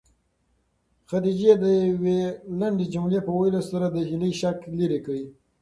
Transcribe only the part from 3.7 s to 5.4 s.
د هیلې شک لیرې کړ.